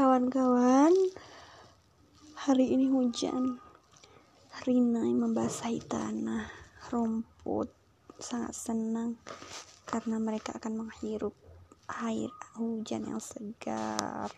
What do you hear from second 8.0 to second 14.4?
sangat senang karena mereka akan menghirup air hujan yang segar.